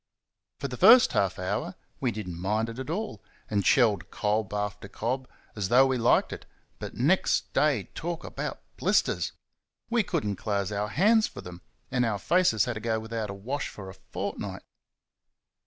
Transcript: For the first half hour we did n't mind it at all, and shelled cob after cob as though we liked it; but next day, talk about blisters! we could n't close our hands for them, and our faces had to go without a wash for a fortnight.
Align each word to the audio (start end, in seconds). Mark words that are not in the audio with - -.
For 0.59 0.67
the 0.67 0.77
first 0.77 1.13
half 1.13 1.37
hour 1.37 1.75
we 1.99 2.09
did 2.11 2.27
n't 2.27 2.35
mind 2.39 2.69
it 2.69 2.79
at 2.79 2.89
all, 2.89 3.21
and 3.51 3.63
shelled 3.63 4.09
cob 4.09 4.51
after 4.51 4.87
cob 4.87 5.29
as 5.55 5.69
though 5.69 5.85
we 5.85 5.99
liked 5.99 6.33
it; 6.33 6.47
but 6.79 6.95
next 6.95 7.53
day, 7.53 7.83
talk 7.93 8.23
about 8.23 8.63
blisters! 8.77 9.31
we 9.91 10.01
could 10.01 10.25
n't 10.25 10.39
close 10.39 10.71
our 10.71 10.87
hands 10.87 11.27
for 11.27 11.41
them, 11.41 11.61
and 11.91 12.03
our 12.03 12.17
faces 12.17 12.65
had 12.65 12.73
to 12.73 12.79
go 12.79 12.99
without 12.99 13.29
a 13.29 13.35
wash 13.35 13.69
for 13.69 13.91
a 13.91 13.93
fortnight. 13.93 14.63